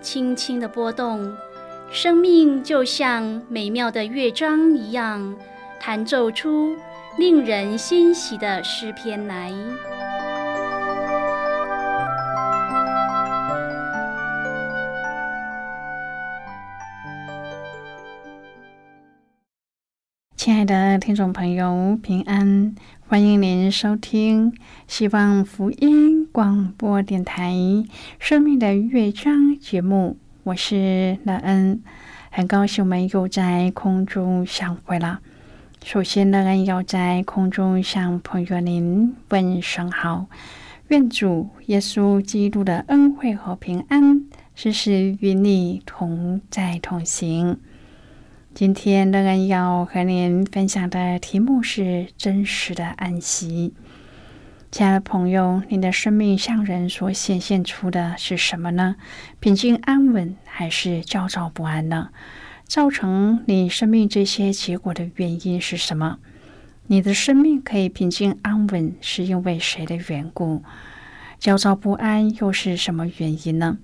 [0.00, 1.36] 轻轻的波动，
[1.90, 5.34] 生命就像美妙的乐章一样，
[5.80, 6.76] 弹奏出
[7.18, 9.52] 令人欣喜的诗篇来。
[20.46, 22.72] 亲爱的听众朋友，平安！
[23.08, 27.52] 欢迎您收听希望福音广播电台
[28.20, 31.82] 《生命的乐章》节目，我是乐恩，
[32.30, 35.18] 很高兴我们又在空中相会了。
[35.84, 40.26] 首先，乐恩要在空中向朋友您问声好，
[40.86, 47.58] 愿主耶稣基督的恩惠和平安时时与你同在同行。
[48.56, 53.74] 今天乐恩要和您分享的题目是真实的安息。
[54.70, 58.96] 亲爱的朋友，你的生命向人所显现出的是什么呢？
[59.40, 62.08] 平静安稳，还是焦躁不安呢？
[62.64, 66.16] 造成你生命这些结果的原因是什么？
[66.86, 70.62] 你的生命可以平静安稳，是因为谁的缘故？
[71.38, 73.76] 焦躁不安又是什么原因呢？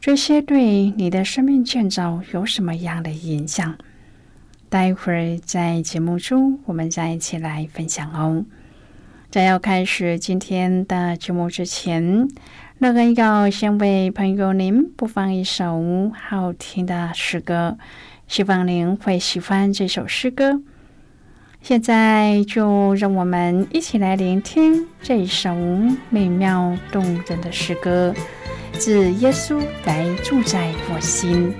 [0.00, 3.76] 这些对你的生命建造有什么样的影响？
[4.70, 8.44] 待会儿在节目中，我们再一起来分享哦。
[9.30, 12.28] 在要开始今天的节目之前，
[12.78, 17.78] 乐恩要先为朋友您播放一首好听的诗歌，
[18.26, 20.60] 希望您会喜欢这首诗歌。
[21.62, 25.54] 现在就让我们一起来聆听这首
[26.10, 28.14] 美妙动人的诗歌，
[28.72, 31.54] 自耶稣来住在我心。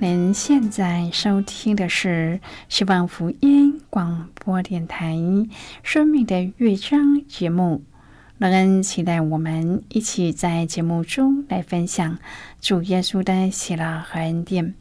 [0.00, 5.14] 您现在收听的是希望福音广播电台
[5.84, 7.84] 《生命的乐章》节目。
[8.38, 12.18] 乐恩期待我们一起在节目中来分享
[12.60, 14.74] 主耶稣的喜乐和恩典。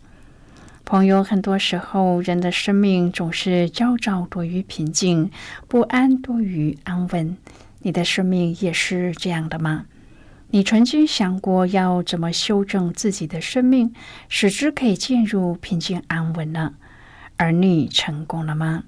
[0.86, 5.30] 朋友，很多时候人的生命总是焦躁多于平静，
[5.68, 7.38] 不安多于安稳。
[7.84, 9.86] 你的生命也是这样的吗？
[10.56, 13.92] 你曾经想过要怎么修正自己的生命，
[14.30, 16.76] 使之可以进入平静安稳呢？
[17.38, 18.84] 而你成功了吗？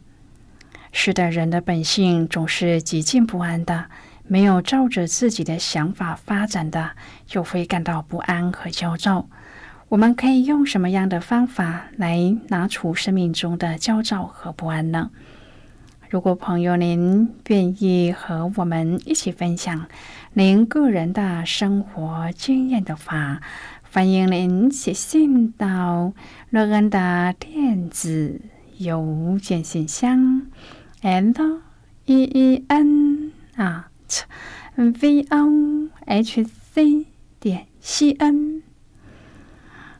[0.92, 3.86] 是的，人的本性总是极尽不安的，
[4.28, 6.92] 没有照着自己的想法发展的，
[7.26, 9.28] 就会感到不安和焦躁。
[9.90, 15.10] 我们可以用什么样的方法来拿出生命中的焦躁和不安呢？
[16.16, 19.88] 如果朋友您愿意和我们一起分享
[20.32, 23.42] 您个人的生活经验的话，
[23.92, 26.14] 欢迎您写信到
[26.52, 28.40] 乐恩的电子
[28.78, 30.48] 邮件信箱
[31.02, 31.60] ：l
[32.06, 33.90] e e n 啊
[34.78, 37.06] v o h c
[37.42, 38.65] 点 c n。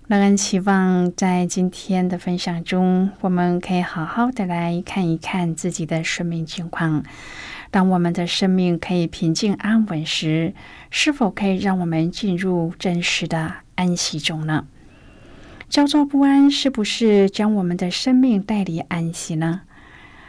[0.08, 7.04] 让人期望，在今天的分享中，我们可以好好的来看一看自己的生命情况。
[7.72, 10.54] 当我们的生命可以平静安稳时，
[10.92, 14.68] 是否可以让我们进入真实的安息中呢？
[15.70, 19.62] 焦躁不安是不是将我们的生命带离安息呢？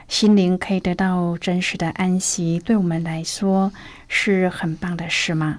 [0.08, 3.70] 心灵可以得到真实的安息，对我们来说
[4.08, 5.58] 是很棒的事吗？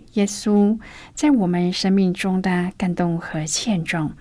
[0.13, 0.77] 耶稣
[1.13, 4.13] 在我们生命中的感动和见证，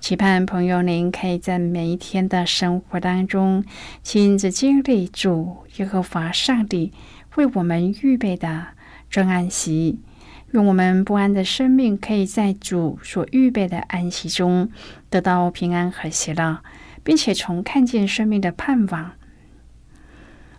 [0.00, 3.64] 期盼朋友您可以在每一天的生活当中
[4.02, 6.92] 亲自经历主耶和华上帝
[7.36, 8.66] 为我们预备的
[9.08, 10.00] 真安息，
[10.50, 14.70] 愿我们不安的生命可以在主所预备的安息中
[15.08, 16.58] 得到平安和喜乐，
[17.04, 19.12] 并且从看见生命的盼望。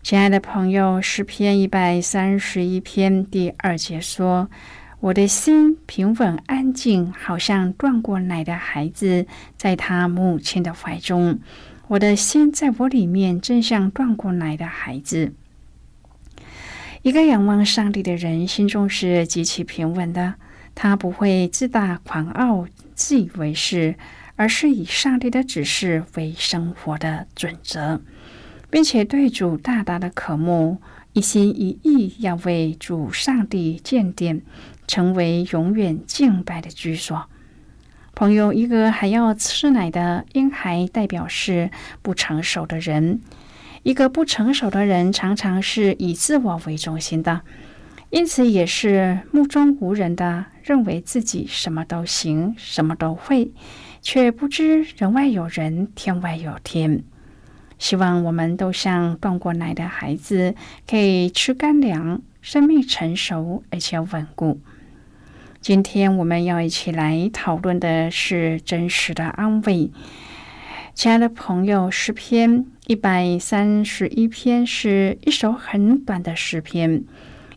[0.03, 4.49] 亲爱的朋友，诗篇一百三十一篇第二节说
[4.99, 11.39] ：“我的心平稳安静，好像断过奶的孩子，在他母亲的怀中。
[11.87, 15.33] 我的心在我里面，正像断过奶的孩子。”
[17.01, 20.33] 一个仰望上帝的人，心中是极其平稳的。
[20.75, 23.95] 他不会自大狂傲、自以为是，
[24.35, 28.01] 而是以上帝的指示为生活的准则。
[28.73, 30.79] 并且对主大大的渴慕，
[31.13, 34.41] 一心一意要为主上帝建殿，
[34.87, 37.29] 成为永远敬拜的居所。
[38.15, 41.69] 朋友，一个还要吃奶的婴孩，代表是
[42.01, 43.21] 不成熟的人。
[43.83, 47.41] 一个不成熟的人，常常是以自我为中心的，
[48.09, 53.51] 因此也是目中无人的，认为自己什么都行，什么都会，
[54.01, 57.03] 却不知人外有人，天外有天。
[57.83, 60.55] 希望我们都像断过奶的孩子，
[60.89, 64.61] 可以吃干粮，生命成熟而且稳固。
[65.59, 69.91] 今天我们要一起来讨论的是真实的安慰。
[70.93, 77.03] 亲爱的朋友，诗篇一百三十一篇是一首很短的诗篇，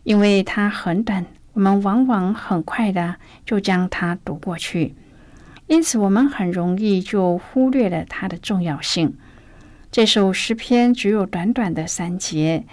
[0.03, 3.15] 因为它很短，我们往往很快的
[3.45, 4.93] 就将它读过去，
[5.67, 9.15] 因此我们很容易就忽略了它的重要性。
[9.89, 12.65] 这首诗篇只有短短的三节，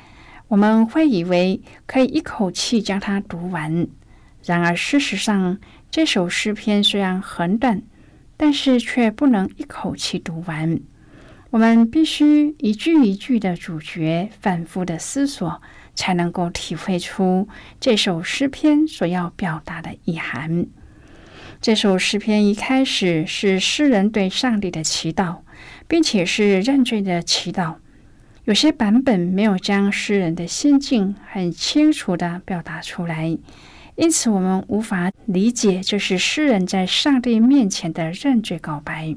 [0.48, 3.86] 我们会以为可以一口气将它读完。
[4.44, 5.58] 然而，事实上，
[5.90, 7.82] 这首诗篇虽然很短，
[8.36, 10.78] 但是却不能一口气读完。
[11.50, 15.62] 我们必须一句一句的咀嚼反复的思索，
[15.94, 17.48] 才能够体会出
[17.80, 20.66] 这首诗篇所要表达的意涵。
[21.60, 25.43] 这首诗篇一开始是诗人对上帝的祈祷。
[25.88, 27.74] 并且是认罪的祈祷。
[28.44, 33.38] 有些版本没有将诗人的心境很清楚的表达出来，
[33.96, 39.16] 因此我们无法理解这是诗人在上帝面前的认罪告白。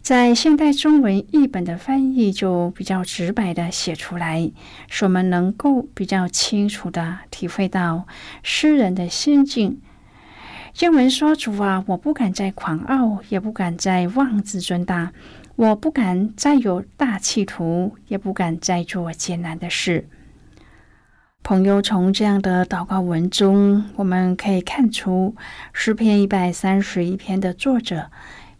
[0.00, 4.50] 在现代中文译本的翻译就比较直白的写出来，
[4.88, 8.06] 使我们能够比较清楚的体会到
[8.42, 9.82] 诗人的心境。
[10.72, 15.12] 经文说：“主啊，我不敢再狂傲，也不敢再妄自尊大；
[15.56, 20.08] 我不敢再有大企图，也不敢再做艰难的事。
[21.42, 25.34] 朋友，从这样的祷告文中，我们可以看出，
[25.72, 28.10] 诗篇一百三十一篇的作者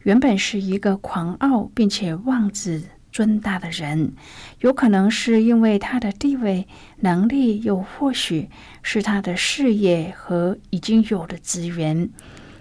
[0.03, 4.13] 原本是一个狂傲并且妄自尊大的人，
[4.61, 6.67] 有可能是因为他的地位、
[6.99, 8.49] 能力，又或许
[8.83, 12.11] 是他的事业和已经有的资源，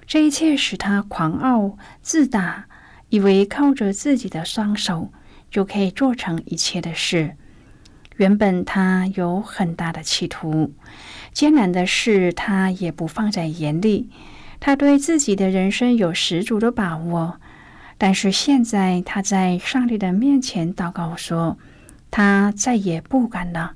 [0.05, 2.65] 这一切使他狂傲自大，
[3.09, 5.11] 以为靠着自己的双手
[5.51, 7.35] 就可以做成一切的事。
[8.17, 10.73] 原本他有很大的企图，
[11.31, 14.09] 艰难的事他也不放在眼里。
[14.59, 17.39] 他对自己的人生有十足的把握，
[17.99, 21.59] 但是现在他在上帝的面前祷告说
[22.09, 23.73] ：“他再也不敢了，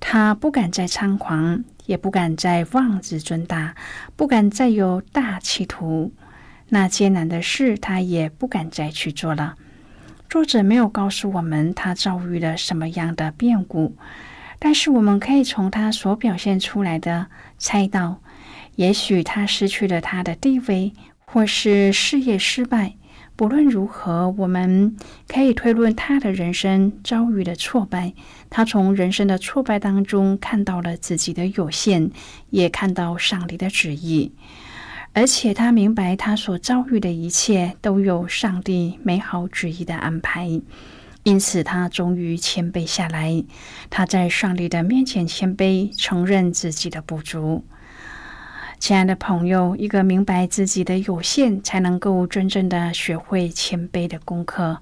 [0.00, 3.74] 他不敢再猖狂，也不敢再妄自尊大，
[4.16, 6.12] 不敢再有大企图。
[6.70, 9.54] 那艰难的事他也不敢再去做了。”
[10.30, 13.96] 作者没有告诉我们他遭遇了什么样的变故，
[14.58, 17.26] 但是我们可以从他所表现出来的
[17.58, 18.22] 猜到，
[18.76, 20.94] 也许他失去了他的地位，
[21.26, 22.94] 或是事业失败。
[23.38, 24.96] 不论如何，我们
[25.28, 28.12] 可以推论他的人生遭遇的挫败。
[28.50, 32.10] 他从人生的挫败当中看到了自己的有限，
[32.50, 34.32] 也看到上帝的旨意。
[35.12, 40.60] 而且他明白，他所遭遇的一切都有上帝美好旨意的安排，
[41.22, 43.44] 因此他终于谦卑下来。
[43.88, 47.62] 他在上帝的面前谦卑，承认自己的不足。
[48.78, 54.80] 亲爱的朋友，一个明白自己的有限，才能够真正的学会谦卑的功课。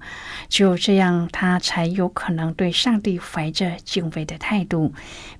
[0.49, 4.93] 只有这样，他才有可能对上帝怀着敬畏的态度，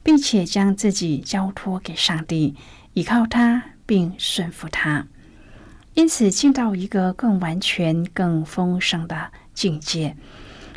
[0.04, 2.56] 并且将自己交托给上帝，
[2.94, 3.64] 依靠他。
[3.88, 5.08] 并顺服他，
[5.94, 10.18] 因此进到一个更完全、更丰盛的境界。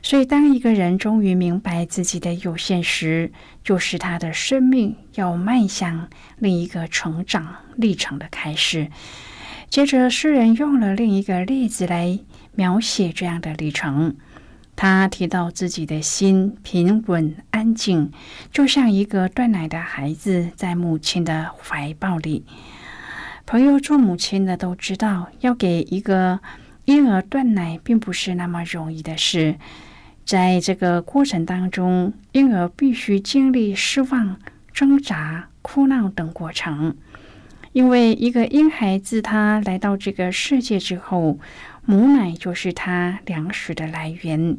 [0.03, 8.91] 所以，当一个人终于明白自己的有限时，就是他的生命要迈向另一个成长历程的开始。
[9.69, 12.19] 接着，诗人用了另一个例子来
[12.55, 14.17] 描写这样的历程。
[14.75, 18.11] 他提到自己的心平稳安静，
[18.51, 22.47] 就像一个断奶的孩子在母亲的怀抱里。
[23.45, 26.41] 朋友做母亲的都知道，要给一个
[26.87, 29.57] 婴儿断奶并不是那么容易的事。
[30.25, 34.37] 在这个过程当中，婴儿必须经历失望、
[34.73, 36.97] 挣扎、哭闹等过程。
[37.73, 41.39] 因为一个婴孩子他来到这个世界之后，
[41.85, 44.59] 母奶就是他粮食的来源，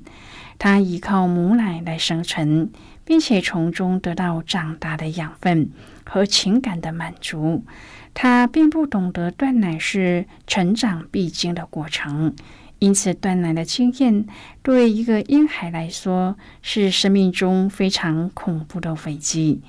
[0.57, 2.69] 他依靠母奶来生存，
[3.03, 5.71] 并且从中得到长大的养分
[6.05, 7.65] 和情感的满足。
[8.13, 12.33] 他并不懂得断奶是成长必经的过程，
[12.81, 14.25] 因此断奶的经验
[14.63, 19.61] 对一个婴孩来说是生命中非常恐怖的危机。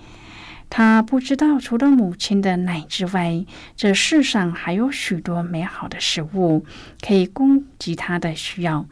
[0.70, 3.44] 他不知道除了母亲的奶之外，
[3.76, 6.64] 这世上还有许多美好的食物
[7.02, 8.86] 可以供给他的需要，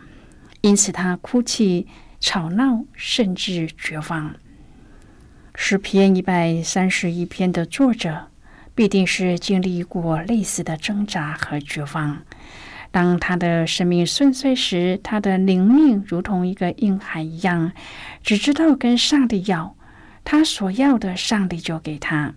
[0.60, 1.86] 因此他哭泣、
[2.20, 4.36] 吵闹，甚至绝望。
[5.54, 8.26] 诗篇一百三十一篇的作者。
[8.72, 12.22] 必定是经历过类似的挣扎和绝望。
[12.90, 17.72] 当他的生命顺遂时，他的灵命如同一个婴孩一样，
[18.22, 19.76] 只知道跟上帝要，
[20.24, 22.34] 他所要的，上帝就给他。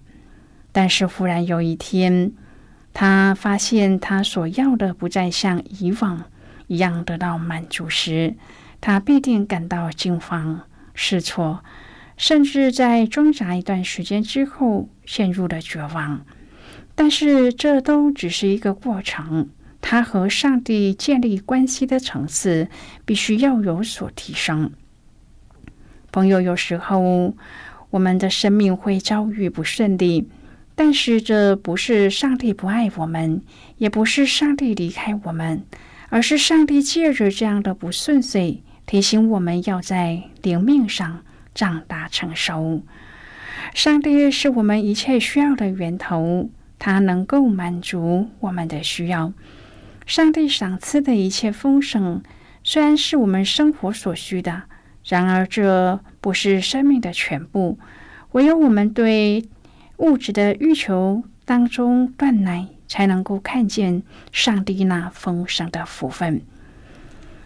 [0.72, 2.32] 但是忽然有一天，
[2.94, 6.26] 他发现他所要的不再像以往
[6.68, 8.36] 一样得到满足时，
[8.80, 10.62] 他必定感到惊慌
[10.94, 11.64] 失措。
[12.16, 16.24] 甚至在挣扎一段时间之后，陷入了绝望。
[16.94, 19.50] 但是这都只是一个过程，
[19.84, 22.70] 他和上帝建立关系的层次
[23.06, 24.72] 必须要有所提升。
[26.12, 27.36] 朋友，有时候
[27.92, 30.30] 我们的生命会遭遇不顺利，
[30.74, 33.42] 但是这不是上帝不爱我们，
[33.78, 35.64] 也不是上帝离开我们，
[36.10, 41.22] 而是上帝借着这样的不顺遂，提醒我们要在灵命上。
[41.56, 42.82] 长大成熟，
[43.76, 46.50] 上帝是我们一切需要的源头，
[46.80, 49.32] 他能够满足我们的需要。
[50.06, 52.22] 上帝赏赐的一切丰盛，
[52.64, 54.64] 虽然是我们生活所需的，
[55.06, 57.80] 然而这不是生命的全部。
[58.34, 59.48] 唯有我们对
[59.98, 66.42] 物质的欲求当中断奶，才能够看见上帝那丰盛的福分。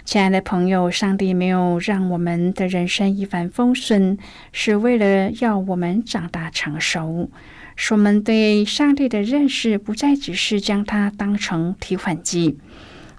[0.04, 4.18] 亲爱的朋友，上帝没有让我们的人生一帆风顺，
[4.54, 7.30] 是为了要我们长大成熟，
[7.78, 12.58] 使我们对上帝的认识不再只是将它当成提款机。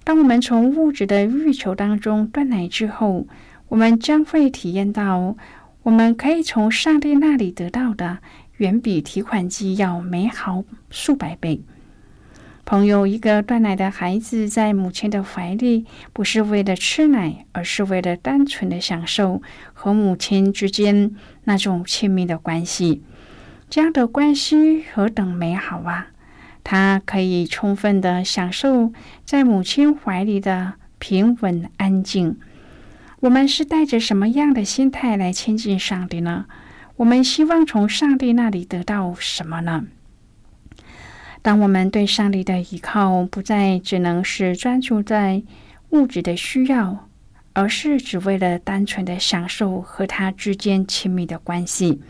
[0.05, 3.27] 当我们从物质的欲求当中断奶之后，
[3.69, 5.37] 我们将会体验到，
[5.85, 8.19] 我们可以从上帝那里得到的
[8.57, 11.63] 远比提款机要美好数百倍。
[12.65, 19.41] 朋友，一个断奶的孩子在母亲的怀里，不是为了吃奶，而是为了单纯的享受
[19.73, 23.03] 和母亲之间那种亲密的关系。
[23.71, 26.09] 这样的关系何等美好啊！
[26.65, 28.93] 他可以充分的享受
[29.25, 32.39] 在母亲怀里的平稳安静。
[33.21, 36.47] 我们是带着什么样的心态来亲近上帝呢？
[36.97, 39.85] 我们希望从上帝那里得到什么呢？
[41.43, 45.43] 当我们对上帝的依靠不再只能是专注在
[45.91, 47.09] 物质的需要，
[47.53, 52.03] 而是只为了单纯的享受和他之间亲密的关系，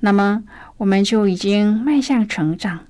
[0.00, 0.44] 那么
[0.78, 2.80] 我们就已经迈向成长。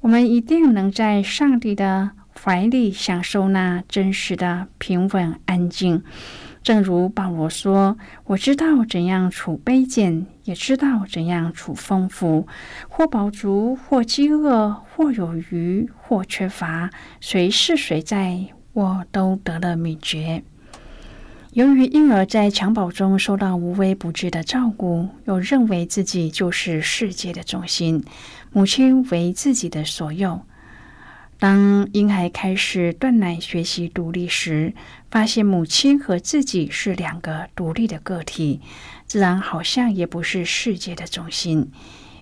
[0.00, 6.02] 我们一定能在上帝的怀里享受那真实的平稳安静。
[6.62, 12.48] 正如保罗说：“我知道怎样处卑贱，也知道怎样处丰富。
[12.88, 16.90] 或饱足，或饥饿，或有余，或缺乏，
[17.20, 20.42] 谁是谁在，我都得了秘诀。”
[21.56, 28.04] 由于婴儿在襁褓中受到无微不至的照顾，又认为自己就是世界的中心，
[28.52, 30.42] 母亲为自己的所有。
[31.38, 34.74] 当婴孩开始断奶、学习独立时，
[35.10, 38.60] 发现母亲和自己是两个独立的个体，
[39.06, 41.72] 自然好像也不是世界的中心。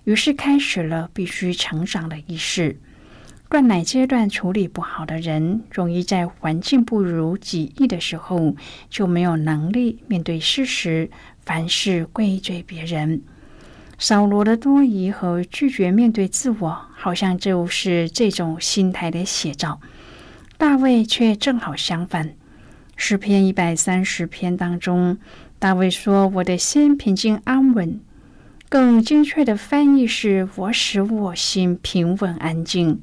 [0.05, 2.79] 于是开始了必须成长的意识。
[3.49, 8.55] 断奶阶段处理不好的人，容易在环境不如己意的时候，
[8.89, 11.09] 就没有能力面对事实，
[11.45, 13.21] 凡事归罪别人。
[13.97, 19.79] 扫罗的多疑和拒绝面对自我，好像就是这种心态的写照。
[20.57, 22.33] 大卫却正好相反。
[22.97, 25.17] 诗篇一百三十篇当中，
[25.59, 28.01] 大卫说：“我的心平静安稳。”
[28.67, 33.01] 更精确的翻译是：“我使我心平稳安静。”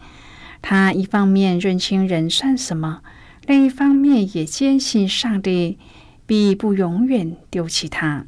[0.62, 3.02] 他一方面认清人算什么，
[3.47, 5.76] 另一方面也坚信上帝
[6.25, 8.25] 必不永远丢弃他。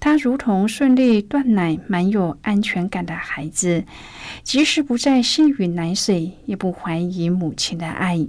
[0.00, 3.84] 他如同顺利断奶、蛮有安全感的孩子，
[4.42, 8.26] 即使不再吸吮奶水，也不怀疑母亲的爱。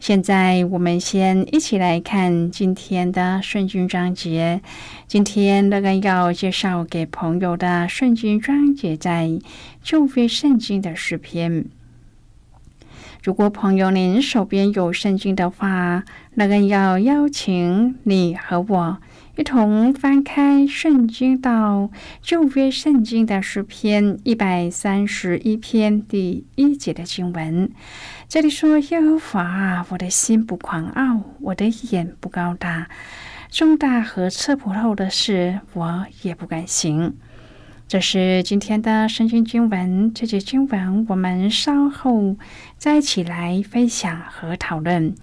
[0.00, 4.60] 现在，我们先一起来看今天的圣经章节。
[5.06, 9.38] 今天乐根要介绍给朋友的圣经章节，在
[9.82, 11.66] 旧约圣经的诗篇。
[13.22, 16.02] 如果朋友您手边有圣经的话，
[16.34, 18.98] 乐根要邀请你和我。
[19.36, 21.88] 一同翻开圣经到
[22.20, 27.70] 旧约圣经的诗篇一百三十一篇第一节的经文，
[28.28, 32.88] 这里说：“耶和华，我的心不狂傲，我的眼不高大，
[33.48, 37.14] 重大和测不透的事，我也不敢行。”
[37.92, 40.14] 这是今天的圣经经文。
[40.14, 42.38] 这节经文我们稍后
[42.78, 45.14] 再一起来分享和讨论。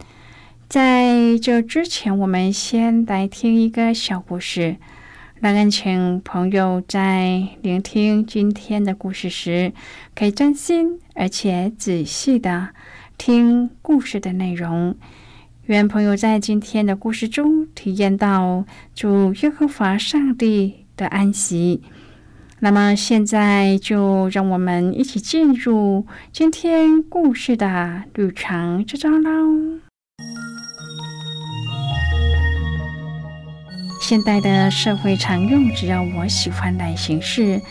[0.67, 4.75] 在这之前，我们先来听一个小故事。
[5.39, 9.73] 那恳请朋友在聆听今天的故事时，
[10.13, 12.69] 可以专心而且仔细的
[13.17, 14.95] 听故事的内容。
[15.65, 21.81] 愿朋友在今天的故事中体验到主耶和华上帝的安息。
[22.61, 29.79] 那么，现在就让我们一起进入今天故事的旅程之中喽。
[34.01, 37.61] 现代的社会常用“只要我喜欢”来形式，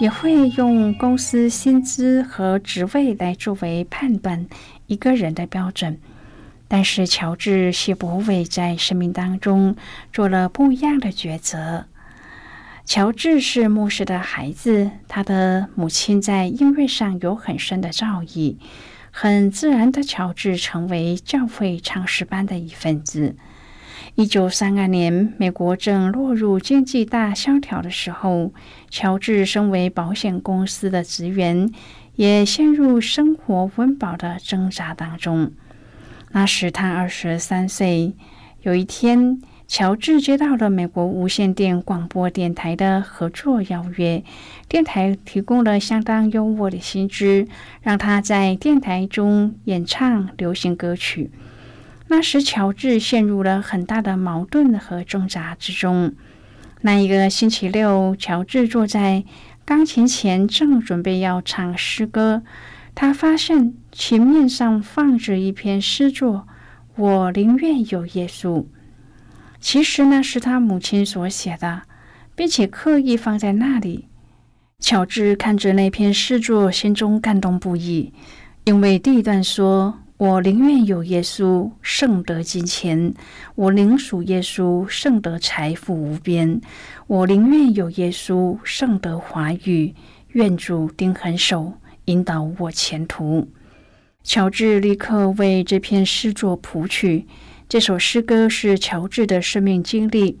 [0.00, 4.46] 也会用公司薪资和职位来作为判断
[4.86, 5.98] 一个人的标准。
[6.66, 9.76] 但是，乔治·谢伯伟在生命当中
[10.12, 11.84] 做了不一样的抉择。
[12.84, 18.56] 乔治是牧师的孩子，他的母亲在音乐上有很深的造诣，
[19.12, 23.36] 很自然的，乔治成为教会唱诗班的一份子。
[24.16, 28.52] 一九三二年，美国正落入经济大萧条的时候，
[28.88, 31.70] 乔治身为保险公司的职员，
[32.16, 35.52] 也陷入生活温饱的挣扎当中。
[36.32, 38.16] 那时他二十三岁。
[38.62, 39.40] 有一天，
[39.70, 44.24] 乔治接到了美国无线电广播电台的合作邀约，
[44.68, 47.46] 电台提供了相当优渥的薪资，
[47.80, 51.30] 让他在电台中演唱流行歌曲。
[52.08, 56.14] 那时，乔治陷入了很大的矛盾和挣扎之中。
[56.80, 59.22] 那一个星期六，乔治坐在
[59.64, 62.42] 钢琴前，正准备要唱诗歌，
[62.96, 66.48] 他发现琴面上放着一篇诗作
[66.98, 68.66] ：“我宁愿有耶稣。”
[69.60, 71.82] 其实呢，是他母亲所写的，
[72.34, 74.06] 并且刻意放在那里。
[74.78, 78.12] 乔治看着那篇诗作，心中感动不已，
[78.64, 83.12] 因为第一段说：“我宁愿有耶稣，胜得金钱；
[83.54, 86.60] 我宁属耶稣，胜得财富无边；
[87.06, 89.94] 我宁愿有耶稣，胜得华语。
[90.32, 91.74] 愿主定恒手，
[92.06, 93.46] 引导我前途。”
[94.24, 97.26] 乔治立刻为这篇诗作谱曲。
[97.70, 100.36] 这首诗歌是乔治的生命经历，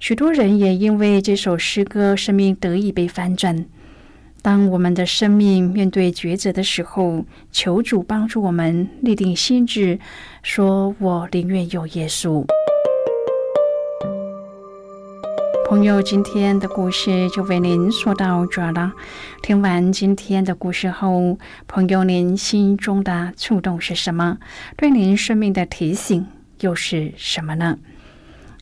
[0.00, 3.64] 许多人也因为这首诗歌，生命得以被翻转。
[4.42, 10.00] 当我们的生命面对抉择的时候，求主帮助我们立定心志，
[10.42, 12.44] 说：“我宁愿有耶稣。”
[15.70, 18.92] 朋友，今天的故事就为您说到这了。
[19.40, 24.38] 听完今天的故事后，朋友您心中的触动是什么？
[24.76, 26.26] 对您生命的提醒
[26.62, 27.78] 又是什么呢？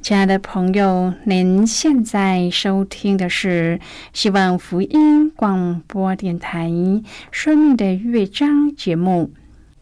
[0.00, 3.78] 亲爱的朋友，您现在收听的是
[4.14, 6.68] 希望福音广播电台
[7.30, 9.30] 《生命的乐章》节目。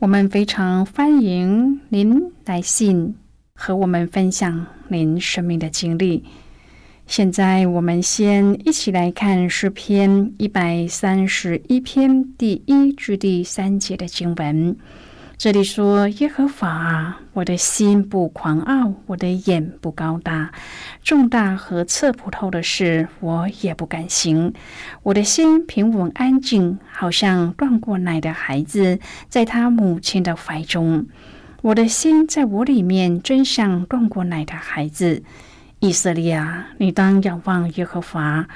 [0.00, 3.14] 我们非常欢迎您来信
[3.54, 6.24] 和我们分享您生命的经历。
[7.06, 14.76] 现在，我们先一起来看诗篇一百三十一篇第一至第三节的经文。
[15.38, 20.50] 这里说：“耶和华，我的心不狂傲，我的眼不高大，
[21.04, 24.52] 重大和测不透的事，我也不敢行。
[25.04, 28.98] 我的心平稳安静，好像断过奶的孩子，
[29.28, 31.06] 在他母亲的怀中。
[31.62, 35.22] 我的心在我里面，真像断过奶的孩子。
[35.78, 38.48] 以色列啊，你当仰望耶和华，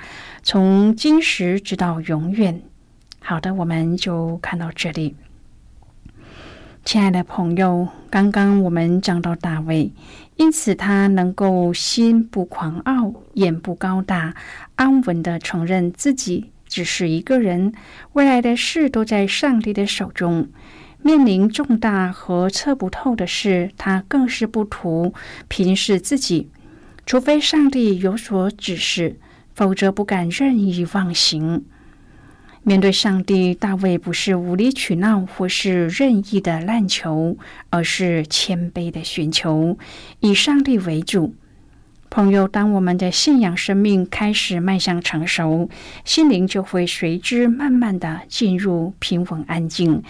[0.43, 2.61] 从今时直到永远。”
[3.23, 5.15] 好的，我们就看到这里。
[6.85, 9.93] 亲爱的朋友，刚刚我们讲到大卫，
[10.37, 14.35] 因此他能够心不狂傲，眼不高大，
[14.75, 17.73] 安稳的承认自己只是一个人，
[18.15, 20.49] 未来的事都在上帝的手中。
[21.03, 25.15] 面临重大和测不透的事，他更是不图
[25.49, 26.51] 平视自己，
[27.07, 29.19] 除非上帝有所指示，
[29.55, 31.65] 否则不敢任意妄行。
[32.65, 37.37] 面对上帝，大卫不是无理取闹或是任意的滥求，
[37.71, 39.77] 而是谦卑的寻求，
[40.21, 41.35] 以上帝为主。
[42.13, 45.71] 朋友，当我们的信仰生命开始迈向成熟，
[46.05, 50.03] 心灵就会随之慢慢的进入平稳安静。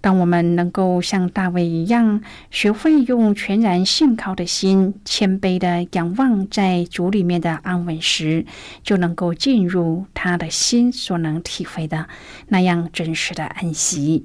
[0.00, 8.46] 当我们能够像大卫一样，学会用全然信靠的心，谦卑的仰望在主里面的安稳时，
[8.84, 12.06] 就能够进入他的心所能体会的
[12.46, 14.24] 那样真实的安息。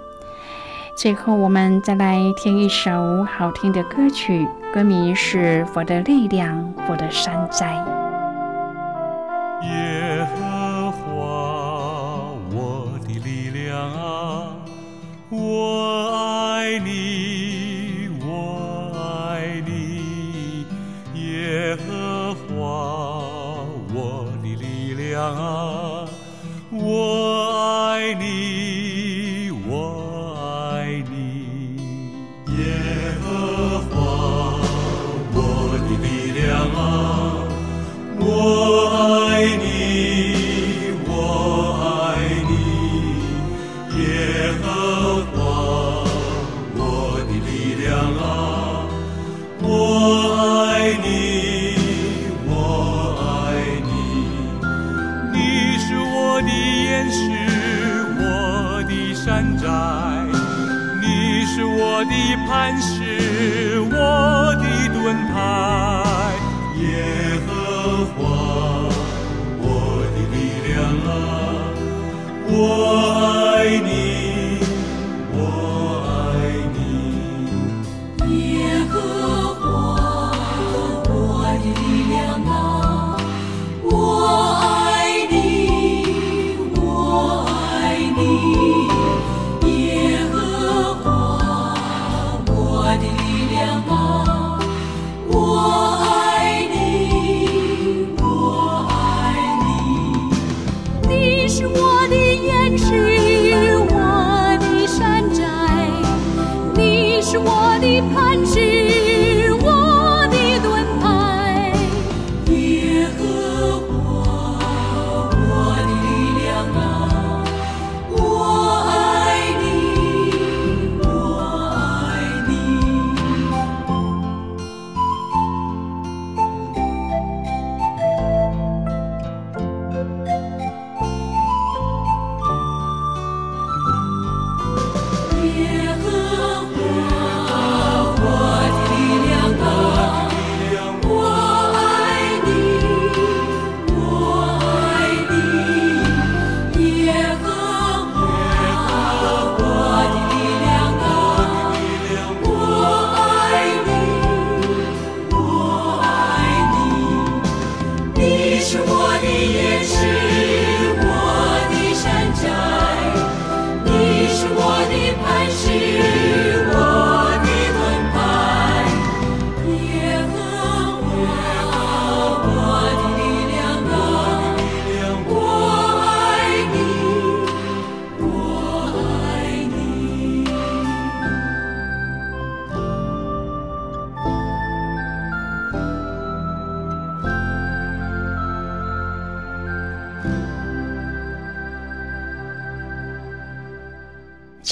[1.01, 7.83] 最后，我们再来听一首好听的歌曲，歌名是《我的力量，我的山寨》。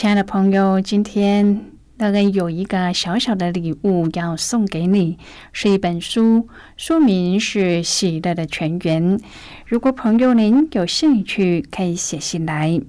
[0.09, 1.67] 亲爱的朋友，今天
[1.99, 5.19] 乐恩有一个小小的礼物要送给你，
[5.53, 9.19] 是一本书，书名是《喜乐的泉源》。
[9.67, 12.81] 如果朋友您有兴趣，可以写信来。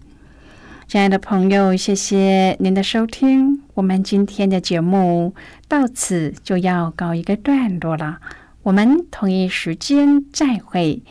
[0.89, 5.35] 亲爱的朋友，谢谢您的收听，我们今天的节目
[5.69, 8.21] 到此就要告一个段落了，
[8.63, 11.03] 我们同一时间再会。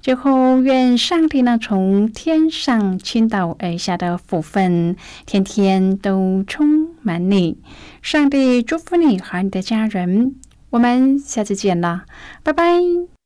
[0.00, 7.58] 最后，愿上帝呢从天上倾倒而下的福分，天天都充满你。
[8.00, 10.36] 上帝祝福你和你的家人。
[10.70, 12.04] 我们下次见了，
[12.42, 13.17] 拜拜。